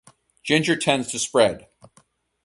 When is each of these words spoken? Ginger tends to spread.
Ginger 0.43 0.75
tends 0.77 1.11
to 1.11 1.19
spread. 1.19 1.67